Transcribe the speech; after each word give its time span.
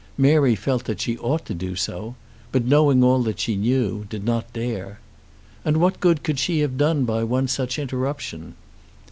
Mary 0.17 0.55
felt 0.55 0.85
that 0.85 0.99
she 0.99 1.15
ought 1.19 1.45
to 1.45 1.53
do 1.53 1.75
so; 1.75 2.15
but, 2.51 2.65
knowing 2.65 3.03
all 3.03 3.21
that 3.21 3.39
she 3.39 3.55
knew, 3.55 4.07
did 4.09 4.25
not 4.25 4.51
dare. 4.51 4.99
And 5.63 5.77
what 5.77 5.99
good 5.99 6.23
could 6.23 6.39
she 6.39 6.61
have 6.61 6.75
done 6.75 7.05
by 7.05 7.23
one 7.23 7.47
such 7.47 7.77
interruption? 7.77 8.55